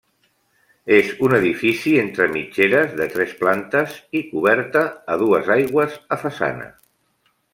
[0.93, 4.83] És un edifici entre mitgeres de tres plantes i coberta
[5.17, 6.69] a dues aigües a façana.